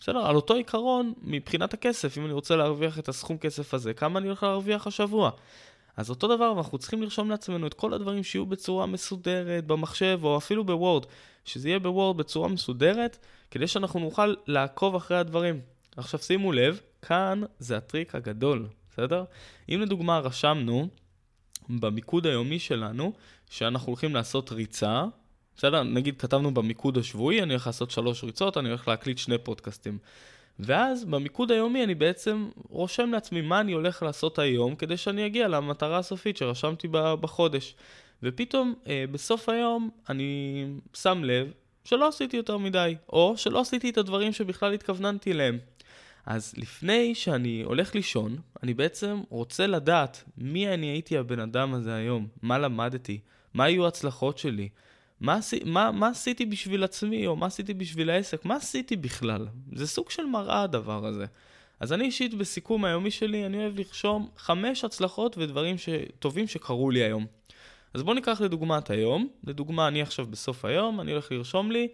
בסדר, 0.00 0.26
על 0.26 0.36
אותו 0.36 0.54
עיקרון, 0.54 1.12
מבחינת 1.22 1.74
הכסף, 1.74 2.18
אם 2.18 2.24
אני 2.24 2.32
רוצה 2.32 2.56
להרוויח 2.56 2.98
את 2.98 3.08
הסכום 3.08 3.38
כסף 3.38 3.74
הזה, 3.74 3.94
כמה 3.94 4.18
אני 4.18 4.26
הולך 4.26 4.42
להרוויח 4.42 4.86
השבוע? 4.86 5.30
אז 5.96 6.10
אותו 6.10 6.36
דבר, 6.36 6.54
אנחנו 6.58 6.78
צריכים 6.78 7.02
לרשום 7.02 7.30
לעצמנו 7.30 7.66
את 7.66 7.74
כל 7.74 7.94
הדברים 7.94 8.22
שיהיו 8.22 8.46
בצורה 8.46 8.86
מסודרת 8.86 9.66
במחשב, 9.66 10.20
או 10.22 10.36
אפילו 10.36 10.64
בוורד, 10.64 11.06
שזה 11.44 11.68
יהיה 11.68 11.78
בוורד 11.78 12.16
בצורה 12.16 12.48
מסודרת, 12.48 13.18
כדי 13.50 13.66
שאנחנו 13.66 14.00
נוכל 14.00 14.34
לעקוב 14.46 14.94
אחרי 14.94 15.16
הדברים. 15.16 15.60
עכשיו 15.96 16.20
שימו 16.20 16.52
לב, 16.52 16.80
כאן 17.02 17.42
זה 17.58 17.76
הטריק 17.76 18.14
הגדול, 18.14 18.68
בסדר? 18.90 19.24
אם 19.68 19.80
לדוגמה 19.80 20.18
רשמנו 20.18 20.88
במיקוד 21.68 22.26
היומי 22.26 22.58
שלנו, 22.58 23.12
שאנחנו 23.50 23.86
הולכים 23.86 24.14
לעשות 24.14 24.52
ריצה, 24.52 25.04
בסדר? 25.56 25.82
נגיד 25.82 26.20
כתבנו 26.20 26.54
במיקוד 26.54 26.98
השבועי, 26.98 27.42
אני 27.42 27.52
הולך 27.52 27.66
לעשות 27.66 27.90
שלוש 27.90 28.24
ריצות, 28.24 28.56
אני 28.56 28.68
הולך 28.68 28.88
להקליט 28.88 29.18
שני 29.18 29.38
פודקאסטים. 29.38 29.98
ואז 30.58 31.04
במיקוד 31.04 31.50
היומי 31.50 31.84
אני 31.84 31.94
בעצם 31.94 32.48
רושם 32.68 33.12
לעצמי 33.12 33.40
מה 33.40 33.60
אני 33.60 33.72
הולך 33.72 34.02
לעשות 34.02 34.38
היום 34.38 34.74
כדי 34.74 34.96
שאני 34.96 35.26
אגיע 35.26 35.48
למטרה 35.48 35.98
הסופית 35.98 36.36
שרשמתי 36.36 36.88
בחודש. 36.92 37.74
ופתאום 38.22 38.74
אה, 38.86 39.04
בסוף 39.12 39.48
היום 39.48 39.90
אני 40.08 40.64
שם 40.94 41.24
לב 41.24 41.52
שלא 41.84 42.08
עשיתי 42.08 42.36
יותר 42.36 42.58
מדי, 42.58 42.96
או 43.08 43.34
שלא 43.36 43.60
עשיתי 43.60 43.90
את 43.90 43.98
הדברים 43.98 44.32
שבכלל 44.32 44.72
התכווננתי 44.72 45.32
אליהם. 45.32 45.58
אז 46.26 46.54
לפני 46.56 47.14
שאני 47.14 47.62
הולך 47.62 47.94
לישון, 47.94 48.36
אני 48.62 48.74
בעצם 48.74 49.20
רוצה 49.28 49.66
לדעת 49.66 50.24
מי 50.38 50.74
אני 50.74 50.86
הייתי 50.86 51.18
הבן 51.18 51.40
אדם 51.40 51.74
הזה 51.74 51.94
היום, 51.94 52.26
מה 52.42 52.58
למדתי, 52.58 53.20
מה 53.54 53.64
היו 53.64 53.84
ההצלחות 53.84 54.38
שלי, 54.38 54.68
מה, 55.20 55.38
מה, 55.64 55.90
מה 55.90 56.08
עשיתי 56.08 56.46
בשביל 56.46 56.84
עצמי, 56.84 57.26
או 57.26 57.36
מה 57.36 57.46
עשיתי 57.46 57.74
בשביל 57.74 58.10
העסק, 58.10 58.44
מה 58.44 58.56
עשיתי 58.56 58.96
בכלל. 58.96 59.46
זה 59.72 59.86
סוג 59.86 60.10
של 60.10 60.24
מראה 60.24 60.62
הדבר 60.62 61.06
הזה. 61.06 61.26
אז 61.80 61.92
אני 61.92 62.04
אישית 62.04 62.34
בסיכום 62.34 62.84
היומי 62.84 63.10
שלי, 63.10 63.46
אני 63.46 63.58
אוהב 63.58 63.78
לרשום 63.78 64.28
חמש 64.36 64.84
הצלחות 64.84 65.38
ודברים 65.38 65.78
ש... 65.78 65.88
טובים 66.18 66.46
שקרו 66.46 66.90
לי 66.90 67.02
היום. 67.02 67.26
אז 67.94 68.02
בואו 68.02 68.14
ניקח 68.14 68.40
לדוגמה 68.40 68.78
את 68.78 68.90
היום. 68.90 69.28
לדוגמה, 69.44 69.88
אני 69.88 70.02
עכשיו 70.02 70.26
בסוף 70.26 70.64
היום, 70.64 71.00
אני 71.00 71.12
הולך 71.12 71.32
לרשום 71.32 71.70
לי 71.70 71.88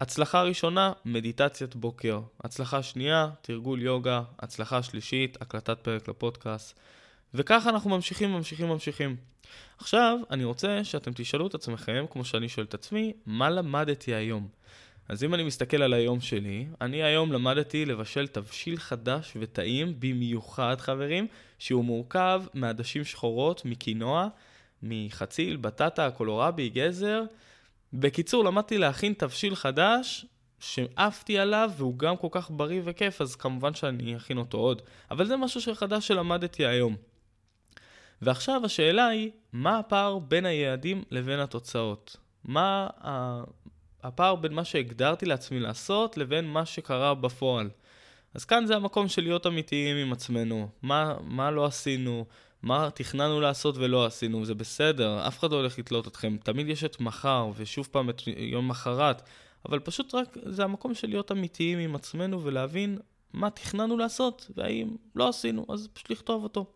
הצלחה 0.00 0.42
ראשונה, 0.42 0.92
מדיטציית 1.04 1.76
בוקר. 1.76 2.20
הצלחה 2.44 2.82
שנייה, 2.82 3.30
תרגול 3.42 3.82
יוגה. 3.82 4.22
הצלחה 4.38 4.82
שלישית, 4.82 5.42
הקלטת 5.42 5.78
פרק 5.82 6.08
לפודקאסט. 6.08 6.80
וככה 7.34 7.70
אנחנו 7.70 7.90
ממשיכים, 7.90 8.32
ממשיכים, 8.32 8.68
ממשיכים. 8.68 9.16
עכשיו, 9.78 10.18
אני 10.30 10.44
רוצה 10.44 10.84
שאתם 10.84 11.10
תשאלו 11.14 11.46
את 11.46 11.54
עצמכם, 11.54 12.04
כמו 12.10 12.24
שאני 12.24 12.48
שואל 12.48 12.66
את 12.66 12.74
עצמי, 12.74 13.12
מה 13.26 13.50
למדתי 13.50 14.14
היום? 14.14 14.48
אז 15.08 15.24
אם 15.24 15.34
אני 15.34 15.44
מסתכל 15.44 15.82
על 15.82 15.92
היום 15.92 16.20
שלי, 16.20 16.66
אני 16.80 17.02
היום 17.02 17.32
למדתי 17.32 17.86
לבשל 17.86 18.26
תבשיל 18.26 18.76
חדש 18.76 19.32
וטעים, 19.40 19.94
במיוחד 19.98 20.76
חברים, 20.80 21.26
שהוא 21.58 21.84
מורכב 21.84 22.42
מעדשים 22.54 23.04
שחורות, 23.04 23.64
מקינוע, 23.64 24.28
מחציל, 24.82 25.56
בטטה, 25.56 26.10
קולורבי, 26.10 26.68
גזר. 26.68 27.22
בקיצור, 27.92 28.44
למדתי 28.44 28.78
להכין 28.78 29.12
תבשיל 29.12 29.54
חדש 29.54 30.26
שעפתי 30.60 31.38
עליו 31.38 31.70
והוא 31.76 31.98
גם 31.98 32.16
כל 32.16 32.28
כך 32.30 32.50
בריא 32.50 32.80
וכיף, 32.84 33.20
אז 33.20 33.36
כמובן 33.36 33.74
שאני 33.74 34.16
אכין 34.16 34.38
אותו 34.38 34.58
עוד. 34.58 34.82
אבל 35.10 35.26
זה 35.26 35.36
משהו 35.36 35.60
שחדש 35.60 36.08
שלמדתי 36.08 36.66
היום. 36.66 36.96
ועכשיו 38.22 38.60
השאלה 38.64 39.06
היא, 39.06 39.30
מה 39.52 39.78
הפער 39.78 40.18
בין 40.18 40.46
היעדים 40.46 41.02
לבין 41.10 41.40
התוצאות? 41.40 42.16
מה 42.44 42.86
הפער 44.02 44.34
בין 44.34 44.52
מה 44.52 44.64
שהגדרתי 44.64 45.26
לעצמי 45.26 45.60
לעשות 45.60 46.16
לבין 46.16 46.44
מה 46.44 46.66
שקרה 46.66 47.14
בפועל? 47.14 47.70
אז 48.34 48.44
כאן 48.44 48.66
זה 48.66 48.76
המקום 48.76 49.08
של 49.08 49.22
להיות 49.22 49.46
אמיתיים 49.46 49.96
עם 49.96 50.12
עצמנו. 50.12 50.68
מה, 50.82 51.14
מה 51.20 51.50
לא 51.50 51.66
עשינו? 51.66 52.24
מה 52.62 52.88
תכננו 52.94 53.40
לעשות 53.40 53.76
ולא 53.76 54.06
עשינו? 54.06 54.44
זה 54.44 54.54
בסדר, 54.54 55.26
אף 55.26 55.38
אחד 55.38 55.50
לא 55.50 55.56
הולך 55.56 55.78
לתלות 55.78 56.06
אתכם. 56.06 56.36
תמיד 56.44 56.68
יש 56.68 56.84
את 56.84 57.00
מחר, 57.00 57.50
ושוב 57.56 57.88
פעם 57.90 58.10
את 58.10 58.22
יום 58.26 58.68
מחרת. 58.68 59.22
אבל 59.68 59.78
פשוט 59.78 60.14
רק 60.14 60.36
זה 60.44 60.64
המקום 60.64 60.94
של 60.94 61.08
להיות 61.08 61.32
אמיתיים 61.32 61.78
עם 61.78 61.94
עצמנו 61.94 62.44
ולהבין 62.44 62.98
מה 63.32 63.50
תכננו 63.50 63.96
לעשות, 63.96 64.50
והאם 64.56 64.96
לא 65.14 65.28
עשינו, 65.28 65.66
אז 65.68 65.88
פשוט 65.92 66.10
לכתוב 66.10 66.42
אותו. 66.42 66.66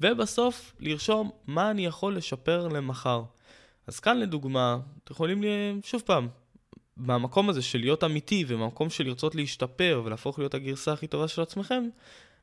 ובסוף 0.00 0.72
לרשום 0.80 1.30
מה 1.46 1.70
אני 1.70 1.86
יכול 1.86 2.16
לשפר 2.16 2.68
למחר. 2.68 3.22
אז 3.86 4.00
כאן 4.00 4.18
לדוגמה, 4.18 4.78
אתם 5.04 5.14
יכולים, 5.14 5.42
לי, 5.42 5.48
שוב 5.84 6.02
פעם, 6.06 6.28
מהמקום 6.96 7.48
הזה 7.48 7.62
של 7.62 7.78
להיות 7.78 8.04
אמיתי 8.04 8.44
ומהמקום 8.48 8.90
של 8.90 9.06
לרצות 9.06 9.34
להשתפר 9.34 10.02
ולהפוך 10.04 10.38
להיות 10.38 10.54
הגרסה 10.54 10.92
הכי 10.92 11.06
טובה 11.06 11.28
של 11.28 11.42
עצמכם, 11.42 11.88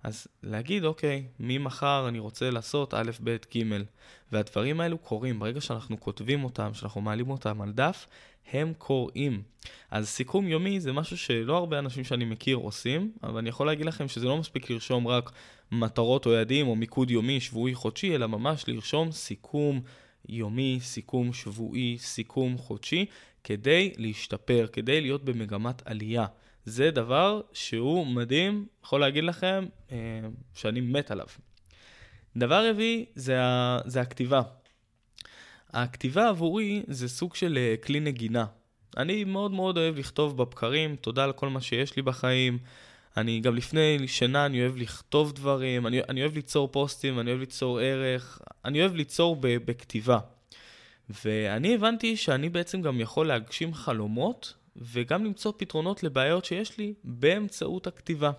אז 0.04 0.28
להגיד, 0.44 0.86
אוקיי, 0.86 1.24
ממחר 1.40 2.06
אני 2.08 2.20
רוצה 2.20 2.50
לעשות 2.50 2.94
א', 2.94 3.12
ב', 3.24 3.38
ג', 3.56 3.64
והדברים 4.32 4.82
האלו 4.82 4.98
קורים. 4.98 5.40
ברגע 5.40 5.62
שאנחנו 5.62 6.00
כותבים 6.00 6.44
אותם, 6.44 6.74
שאנחנו 6.74 7.02
מעלים 7.02 7.30
אותם 7.30 7.62
על 7.62 7.72
דף, 7.72 8.08
הם 8.52 8.74
קוראים. 8.78 9.42
אז 9.92 10.08
סיכום 10.08 10.48
יומי 10.48 10.80
זה 10.80 10.94
משהו 10.94 11.18
שלא 11.18 11.58
הרבה 11.58 11.80
אנשים 11.80 12.04
שאני 12.04 12.26
מכיר 12.26 12.58
עושים, 12.58 13.12
אבל 13.24 13.38
אני 13.38 13.50
יכול 13.50 13.68
להגיד 13.68 13.86
לכם 13.86 14.08
שזה 14.08 14.26
לא 14.26 14.38
מספיק 14.38 14.70
לרשום 14.70 15.08
רק 15.08 15.32
מטרות 15.71 16.25
או 16.25 16.31
יעדים 16.31 16.67
או 16.67 16.75
מיקוד 16.75 17.12
יומי, 17.12 17.39
שבועי, 17.39 17.75
חודשי, 17.75 18.15
אלא 18.15 18.27
ממש 18.27 18.67
לרשום 18.67 19.12
סיכום 19.12 19.81
יומי, 20.29 20.79
סיכום 20.81 21.33
שבועי, 21.33 21.97
סיכום 22.00 22.57
חודשי, 22.57 23.05
כדי 23.43 23.93
להשתפר, 23.97 24.67
כדי 24.71 25.01
להיות 25.01 25.24
במגמת 25.25 25.88
עלייה. 25.88 26.25
זה 26.65 26.91
דבר 26.91 27.41
שהוא 27.53 28.07
מדהים, 28.07 28.65
יכול 28.83 29.00
להגיד 29.00 29.24
לכם 29.24 29.65
אה, 29.91 29.97
שאני 30.53 30.81
מת 30.81 31.12
עליו. 31.12 31.27
דבר 32.38 32.69
רביעי 32.69 33.05
זה, 33.15 33.41
ה, 33.43 33.79
זה 33.86 34.01
הכתיבה. 34.01 34.41
הכתיבה 35.69 36.29
עבורי 36.29 36.83
זה 36.88 37.09
סוג 37.09 37.36
של 37.36 37.57
אה, 37.57 37.75
כלי 37.83 38.00
נגינה. 38.00 38.45
אני 38.97 39.24
מאוד 39.24 39.51
מאוד 39.51 39.77
אוהב 39.77 39.97
לכתוב 39.97 40.38
בבקרים, 40.38 40.95
תודה 40.95 41.24
על 41.24 41.33
כל 41.33 41.50
מה 41.50 41.62
שיש 41.62 41.95
לי 41.95 42.01
בחיים. 42.01 42.57
אני 43.18 43.40
גם 43.40 43.56
לפני 43.56 44.08
שינה 44.08 44.46
אני 44.46 44.62
אוהב 44.62 44.78
לכתוב 44.78 45.32
דברים, 45.34 45.88
אני, 45.88 46.02
אני 46.10 46.22
אוהב 46.22 46.36
ליצור 46.36 46.72
פוסטים, 46.72 47.20
אני 47.20 47.30
אוהב 47.30 47.40
ליצור 47.40 47.80
ערך, 47.80 48.40
אני 48.66 48.82
אוהב 48.82 48.96
ליצור 48.96 49.36
ב, 49.36 49.48
בכתיבה. 49.66 50.20
ואני 51.24 51.76
הבנתי 51.76 52.18
שאני 52.18 52.50
בעצם 52.50 52.82
גם 52.82 53.00
יכול 53.02 53.28
להגשים 53.28 53.74
חלומות 53.74 54.54
וגם 54.76 55.26
למצוא 55.26 55.54
פתרונות 55.58 56.04
לבעיות 56.04 56.46
שיש 56.46 56.78
לי 56.78 56.94
באמצעות 57.04 57.88
הכתיבה. 57.88 58.32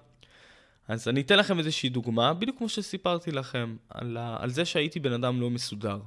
אז 0.89 1.09
אני 1.09 1.21
אתן 1.21 1.39
לכם 1.39 1.59
איזושהי 1.59 1.89
דוגמה, 1.89 2.35
בדיוק 2.35 2.59
כמו 2.59 2.69
שסיפרתי 2.69 3.33
לכם, 3.33 3.77
על, 3.89 4.17
ה, 4.17 4.37
על 4.41 4.51
זה 4.51 4.65
שהייתי 4.65 5.01
בן 5.01 5.13
אדם 5.13 5.41
לא 5.41 5.51
מסודר. 5.51 5.99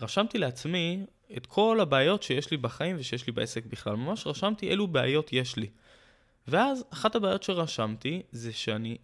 ורשמתי 0.00 0.38
לעצמי 0.38 1.04
את 1.36 1.46
כל 1.46 1.78
הבעיות 1.80 2.22
שיש 2.22 2.50
לי 2.50 2.56
בחיים 2.56 2.96
ושיש 2.98 3.26
לי 3.26 3.32
בעסק 3.32 3.66
בכלל. 3.66 3.96
ממש 3.96 4.26
רשמתי 4.26 4.70
אילו 4.70 4.86
בעיות 4.86 5.32
יש 5.32 5.56
לי. 5.56 5.66
ואז 6.48 6.84
אחת 6.92 7.14
הבעיות 7.14 7.42
שרשמתי 7.42 8.22
זה 8.32 8.52
שאני 8.52 8.96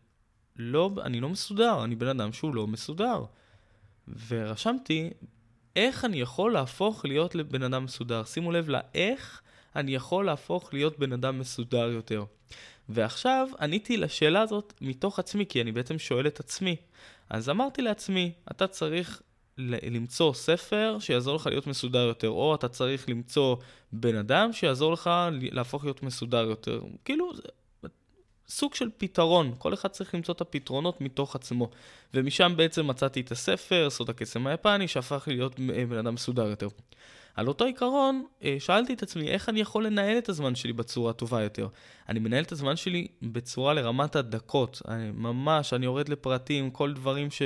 לא, 0.57 0.91
אני 1.03 1.21
לא 1.21 1.29
מסודר, 1.29 1.85
אני 1.85 1.95
בן 1.95 2.07
אדם 2.07 2.33
שהוא 2.33 2.55
לא 2.55 2.67
מסודר. 2.67 3.25
ורשמתי 4.29 5.11
איך 5.77 6.05
אני 6.05 6.21
יכול 6.21 6.53
להפוך 6.53 7.05
להיות 7.05 7.35
לבן 7.35 7.63
אדם 7.63 7.85
מסודר. 7.85 8.25
שימו 8.25 8.53
לב 8.53 8.69
לאיך 8.69 9.41
אני 9.77 9.95
יכול 9.95 10.27
להפוך 10.27 10.75
להיות 10.75 10.99
בן 10.99 11.13
אדם 11.13 11.39
מסודר 11.39 11.91
יותר. 11.91 12.25
ועכשיו 12.89 13.49
עניתי 13.61 13.97
לשאלה 13.97 14.41
הזאת 14.41 14.73
מתוך 14.81 15.19
עצמי, 15.19 15.47
כי 15.47 15.61
אני 15.61 15.73
בעצם 15.73 15.99
שואל 15.99 16.27
את 16.27 16.41
עצמי. 16.41 16.77
אז 17.31 17.49
אמרתי 17.49 17.83
לעצמי, 17.83 18.33
אתה 18.51 18.67
צריך 18.67 19.23
למצוא 19.59 20.33
ספר 20.33 20.97
שיעזור 21.01 21.37
לך 21.37 21.47
להיות 21.47 21.67
מסודר 21.67 21.99
יותר, 21.99 22.29
או 22.29 22.55
אתה 22.55 22.69
צריך 22.69 23.09
למצוא 23.09 23.57
בן 23.93 24.17
אדם 24.17 24.53
שיעזור 24.53 24.93
לך 24.93 25.11
להפוך 25.33 25.85
להיות 25.85 26.03
מסודר 26.03 26.45
יותר. 26.45 26.81
כאילו, 27.05 27.37
זה 27.37 27.43
סוג 28.49 28.75
של 28.75 28.89
פתרון, 28.97 29.55
כל 29.59 29.75
אחד 29.75 29.89
צריך 29.89 30.15
למצוא 30.15 30.35
את 30.35 30.41
הפתרונות 30.41 31.01
מתוך 31.01 31.37
עצמו. 31.37 31.71
ומשם 32.15 32.53
בעצם 32.57 32.87
מצאתי 32.87 33.21
את 33.21 33.33
הספר, 33.33 33.91
סוד 33.91 34.11
הקסם 34.11 34.47
היפני, 34.47 34.89
שהפך 34.89 35.25
להיות 35.27 35.61
בן 35.89 35.99
אדם 35.99 36.15
מסודר 36.15 36.47
יותר. 36.47 36.69
על 37.35 37.49
אותו 37.49 37.65
עיקרון, 37.65 38.25
אה, 38.45 38.57
שאלתי 38.59 38.95
את 38.95 39.03
עצמי, 39.03 39.29
איך 39.29 39.49
אני 39.49 39.61
יכול 39.61 39.87
לנהל 39.87 40.19
את 40.19 40.29
הזמן 40.29 40.55
שלי 40.55 40.73
בצורה 40.73 41.13
טובה 41.13 41.43
יותר? 41.43 41.69
אני 42.09 42.21
מנהל 42.21 42.43
את 42.43 42.53
הזמן 42.53 42.77
שלי 42.77 43.07
בצורה 43.23 43.75
לרמת 43.75 44.17
הדקות. 44.17 44.83
אני, 44.89 45.11
ממש, 45.11 45.73
אני 45.73 45.85
יורד 45.85 46.09
לפרטים, 46.09 46.71
כל 46.71 46.93
דברים 46.93 47.31
ש... 47.31 47.43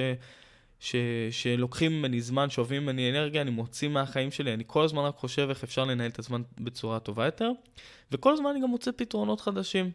ש... 0.81 0.97
שלוקחים 1.31 1.93
ממני 1.93 2.21
זמן, 2.21 2.51
שואבים 2.51 2.83
ממני 2.83 3.11
אנרגיה, 3.11 3.43
אני 3.43 3.51
מוציא 3.51 3.89
מהחיים 3.89 4.31
שלי, 4.31 4.55
אני 4.55 4.65
כל 4.67 4.85
הזמן 4.85 5.03
רק 5.03 5.17
חושב 5.17 5.47
איך 5.51 5.65
אפשר 5.65 5.85
לנהל 5.85 6.11
את 6.11 6.19
הזמן 6.19 6.43
בצורה 6.61 7.01
טובה 7.01 7.25
יותר, 7.25 7.51
וכל 8.13 8.33
הזמן 8.33 8.51
אני 8.51 8.61
גם 8.61 8.69
מוצא 8.69 8.91
פתרונות 8.97 9.41
חדשים. 9.41 9.91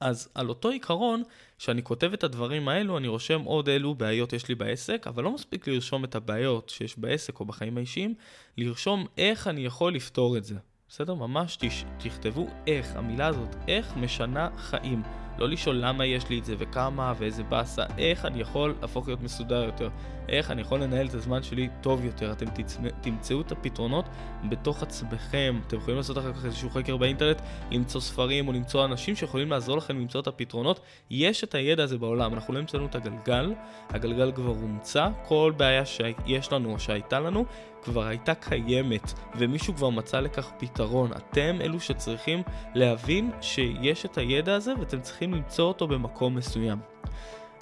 אז 0.00 0.28
על 0.34 0.48
אותו 0.48 0.68
עיקרון, 0.68 1.22
כשאני 1.58 1.82
כותב 1.82 2.12
את 2.12 2.24
הדברים 2.24 2.68
האלו, 2.68 2.98
אני 2.98 3.08
רושם 3.08 3.42
עוד 3.42 3.68
אילו 3.68 3.94
בעיות 3.94 4.32
יש 4.32 4.48
לי 4.48 4.54
בעסק, 4.54 5.06
אבל 5.06 5.24
לא 5.24 5.34
מספיק 5.34 5.68
לרשום 5.68 6.04
את 6.04 6.14
הבעיות 6.14 6.68
שיש 6.68 6.98
בעסק 6.98 7.40
או 7.40 7.44
בחיים 7.44 7.76
האישיים, 7.76 8.14
לרשום 8.56 9.06
איך 9.18 9.46
אני 9.46 9.60
יכול 9.60 9.94
לפתור 9.94 10.36
את 10.36 10.44
זה. 10.44 10.54
בסדר? 10.88 11.14
ממש 11.14 11.56
תש... 11.60 11.84
תכתבו 11.98 12.48
איך, 12.66 12.96
המילה 12.96 13.26
הזאת, 13.26 13.56
איך 13.68 13.96
משנה 13.96 14.48
חיים. 14.56 15.27
לא 15.38 15.48
לשאול 15.48 15.76
למה 15.76 16.06
יש 16.06 16.28
לי 16.28 16.38
את 16.38 16.44
זה 16.44 16.54
וכמה 16.58 17.14
ואיזה 17.18 17.42
באסה, 17.42 17.84
איך 17.98 18.24
אני 18.24 18.40
יכול 18.40 18.74
להפוך 18.80 19.06
להיות 19.06 19.22
מסודר 19.22 19.64
יותר, 19.64 19.88
איך 20.28 20.50
אני 20.50 20.60
יכול 20.60 20.82
לנהל 20.82 21.06
את 21.06 21.14
הזמן 21.14 21.42
שלי 21.42 21.68
טוב 21.80 22.04
יותר. 22.04 22.32
אתם 22.32 22.46
תצמא, 22.46 22.88
תמצאו 23.00 23.40
את 23.40 23.52
הפתרונות 23.52 24.04
בתוך 24.48 24.82
עצמכם, 24.82 25.60
אתם 25.66 25.76
יכולים 25.76 25.96
לעשות 25.96 26.18
אחר 26.18 26.32
כך 26.32 26.44
איזשהו 26.44 26.70
חקר 26.70 26.96
באינטרנט, 26.96 27.40
למצוא 27.70 28.00
ספרים 28.00 28.48
או 28.48 28.52
למצוא 28.52 28.84
אנשים 28.84 29.16
שיכולים 29.16 29.50
לעזור 29.50 29.76
לכם 29.76 29.98
למצוא 29.98 30.20
את 30.20 30.26
הפתרונות. 30.26 30.80
יש 31.10 31.44
את 31.44 31.54
הידע 31.54 31.82
הזה 31.82 31.98
בעולם, 31.98 32.34
אנחנו 32.34 32.54
לא 32.54 32.58
המצאנו 32.58 32.86
את 32.86 32.94
הגלגל, 32.94 33.52
הגלגל 33.88 34.32
כבר 34.32 34.50
הומצא, 34.50 35.08
כל 35.24 35.52
בעיה 35.56 35.86
שיש 35.86 36.52
לנו 36.52 36.72
או 36.72 36.78
שהייתה 36.78 37.20
לנו 37.20 37.44
כבר 37.82 38.06
הייתה 38.06 38.34
קיימת, 38.34 39.12
ומישהו 39.36 39.74
כבר 39.74 39.90
מצא 39.90 40.20
לכך 40.20 40.50
פתרון. 40.58 41.10
אתם 41.12 41.58
אלו 41.60 41.80
שצריכים 41.80 42.42
להבין 42.74 43.30
שיש 43.40 44.04
את 44.04 44.18
הידע 44.18 44.54
הזה 44.54 44.72
ואתם 44.80 45.00
צריכים 45.00 45.27
למצוא 45.34 45.64
אותו 45.64 45.88
במקום 45.88 46.34
מסוים. 46.34 46.78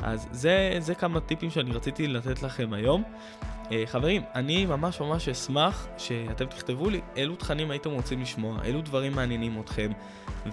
אז 0.02 0.28
זה, 0.32 0.76
זה 0.78 0.94
כמה 0.94 1.20
טיפים 1.20 1.50
שאני 1.50 1.72
רציתי 1.72 2.06
לתת 2.06 2.42
לכם 2.42 2.72
היום. 2.72 3.02
Uh, 3.64 3.68
חברים, 3.86 4.22
אני 4.34 4.66
ממש 4.66 5.00
ממש 5.00 5.28
אשמח 5.28 5.86
שאתם 5.98 6.44
תכתבו 6.44 6.90
לי 6.90 7.00
אילו 7.16 7.36
תכנים 7.36 7.70
הייתם 7.70 7.90
רוצים 7.90 8.20
לשמוע, 8.20 8.58
אילו 8.64 8.80
דברים 8.80 9.12
מעניינים 9.12 9.60
אתכם, 9.60 9.90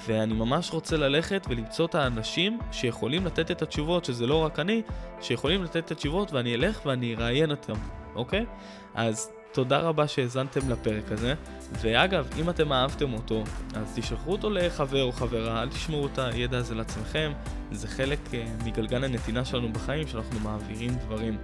ואני 0.07 0.33
ממש 0.33 0.71
רוצה 0.71 0.97
ללכת 0.97 1.45
ולמצוא 1.49 1.85
את 1.85 1.95
האנשים 1.95 2.59
שיכולים 2.71 3.25
לתת 3.25 3.51
את 3.51 3.61
התשובות, 3.61 4.05
שזה 4.05 4.27
לא 4.27 4.35
רק 4.35 4.59
אני, 4.59 4.81
שיכולים 5.21 5.63
לתת 5.63 5.77
את 5.77 5.91
התשובות 5.91 6.33
ואני 6.33 6.55
אלך 6.55 6.85
ואני 6.85 7.15
אראיין 7.15 7.51
אותם, 7.51 7.73
אוקיי? 8.15 8.45
אז 8.93 9.31
תודה 9.53 9.79
רבה 9.79 10.07
שהאזנתם 10.07 10.69
לפרק 10.69 11.11
הזה, 11.11 11.33
ואגב, 11.81 12.27
אם 12.39 12.49
אתם 12.49 12.73
אהבתם 12.73 13.13
אותו, 13.13 13.43
אז 13.75 13.93
תשלחו 13.95 14.31
אותו 14.31 14.49
לחבר 14.49 15.03
או 15.03 15.11
חברה, 15.11 15.61
אל 15.61 15.69
תשמעו 15.69 16.07
את 16.07 16.19
הידע 16.19 16.57
הזה 16.57 16.75
לעצמכם, 16.75 17.31
זה 17.71 17.87
חלק 17.87 18.19
uh, 18.31 18.65
מגלגל 18.65 19.03
הנתינה 19.03 19.45
שלנו 19.45 19.73
בחיים, 19.73 20.07
שאנחנו 20.07 20.39
מעבירים 20.39 20.95
דברים. 20.95 21.37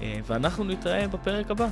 Uh, 0.00 0.02
ואנחנו 0.26 0.64
נתראה 0.64 1.08
בפרק 1.08 1.50
הבא. 1.50 1.68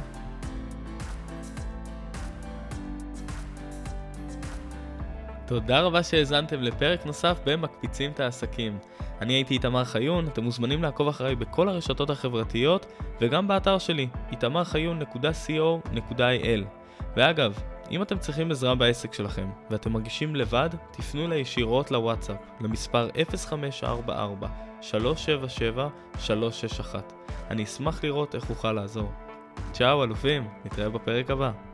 תודה 5.46 5.80
רבה 5.80 6.02
שהאזנתם 6.02 6.62
לפרק 6.62 7.06
נוסף 7.06 7.38
במקפיצים 7.46 8.10
את 8.10 8.20
העסקים. 8.20 8.78
אני 9.20 9.32
הייתי 9.32 9.54
איתמר 9.54 9.84
חיון, 9.84 10.26
אתם 10.26 10.44
מוזמנים 10.44 10.82
לעקוב 10.82 11.08
אחריי 11.08 11.34
בכל 11.34 11.68
הרשתות 11.68 12.10
החברתיות 12.10 12.86
וגם 13.20 13.48
באתר 13.48 13.78
שלי, 13.78 14.08
איתמרחיון.co.il. 14.30 16.64
ואגב, 17.16 17.58
אם 17.90 18.02
אתם 18.02 18.18
צריכים 18.18 18.50
עזרה 18.50 18.74
בעסק 18.74 19.14
שלכם 19.14 19.46
ואתם 19.70 19.92
מרגישים 19.92 20.36
לבד, 20.36 20.70
תפנו 20.90 21.24
אליי 21.24 21.40
ישירות 21.40 21.90
לוואטסאפ, 21.90 22.36
למספר 22.60 23.08
0544-377-361. 26.22 26.96
אני 27.50 27.64
אשמח 27.64 28.04
לראות 28.04 28.34
איך 28.34 28.50
אוכל 28.50 28.72
לעזור. 28.72 29.12
צ'או 29.72 30.04
אלופים, 30.04 30.48
נתראה 30.64 30.88
בפרק 30.88 31.30
הבא. 31.30 31.73